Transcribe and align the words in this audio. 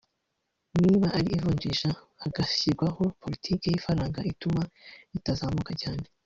niba 0.81 1.07
ari 1.17 1.29
ivunjisha 1.37 1.89
hagashyirwaho 2.21 3.03
politiki 3.21 3.65
y’ifaranga 3.67 4.19
ituma 4.31 4.61
ritazamuka 5.13 5.73
cyane 5.81 6.05